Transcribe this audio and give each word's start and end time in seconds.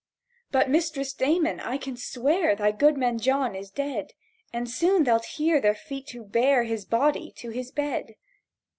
—"But, 0.51 0.67
Mistress 0.67 1.13
Damon—I 1.13 1.77
can 1.77 1.95
swear 1.95 2.55
Thy 2.55 2.71
goodman 2.71 3.19
John 3.19 3.53
is 3.55 3.69
dead! 3.69 4.13
And 4.51 4.67
soon 4.67 5.05
th'lt 5.05 5.25
hear 5.37 5.61
their 5.61 5.75
feet 5.75 6.09
who 6.09 6.23
bear 6.23 6.63
His 6.63 6.85
body 6.85 7.31
to 7.35 7.51
his 7.51 7.69
bed." 7.69 8.15